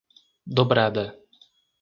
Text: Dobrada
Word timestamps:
Dobrada 0.57 1.05